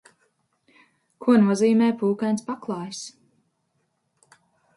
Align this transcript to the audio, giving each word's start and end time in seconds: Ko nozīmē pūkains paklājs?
Ko 1.25 1.35
nozīmē 1.41 1.89
pūkains 1.99 2.47
paklājs? 2.49 3.03